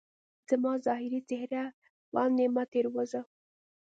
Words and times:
زما 0.49 0.71
ظاهري 0.85 1.19
څهره 1.29 1.63
باندي 2.13 2.47
مه 2.55 2.63
تیروځه 2.73 3.21